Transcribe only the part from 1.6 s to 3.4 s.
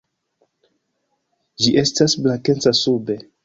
Ĝi estas blankeca sube.